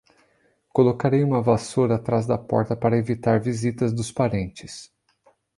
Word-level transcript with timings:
Colocarei 0.73 1.21
uma 1.23 1.41
vassoura 1.43 1.93
atrás 1.93 2.25
da 2.25 2.35
porta 2.35 2.75
para 2.75 2.97
evitar 2.97 3.39
visitas 3.39 3.93
dos 3.93 4.11
parentes 4.11 4.91